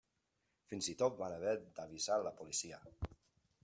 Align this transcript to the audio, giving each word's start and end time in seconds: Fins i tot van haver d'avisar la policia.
Fins 0.71 0.89
i 0.93 0.95
tot 1.03 1.21
van 1.21 1.37
haver 1.37 1.55
d'avisar 1.79 2.21
la 2.29 2.37
policia. 2.43 2.85